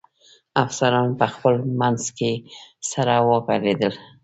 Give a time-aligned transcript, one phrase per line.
[0.63, 2.31] افسران په خپل منځ کې
[2.91, 3.93] سره و غږېدل.